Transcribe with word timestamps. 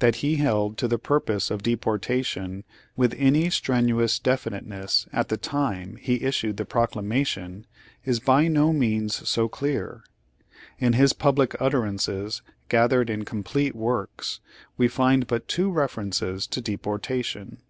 That 0.00 0.16
he 0.16 0.36
held 0.36 0.76
to 0.76 0.86
the 0.86 0.98
purpose 0.98 1.50
of 1.50 1.62
deportation 1.62 2.64
with 2.98 3.14
any 3.16 3.48
strenuous 3.48 4.18
definiteness 4.18 5.06
at 5.10 5.30
the 5.30 5.38
time 5.38 5.96
he 6.02 6.20
issued 6.22 6.58
the 6.58 6.66
Proclamation 6.66 7.64
is 8.04 8.20
by 8.20 8.46
no 8.46 8.74
means 8.74 9.26
so 9.26 9.48
clear. 9.48 10.04
In 10.78 10.92
his 10.92 11.14
public 11.14 11.56
utterances, 11.62 12.42
gathered 12.68 13.08
in 13.08 13.20
the 13.20 13.24
''Complete 13.24 13.74
Works," 13.74 14.40
we 14.76 14.86
find 14.86 15.26
but 15.26 15.48
two 15.48 15.70
references 15.70 16.46
to 16.48 16.60
"deportation." 16.60 17.62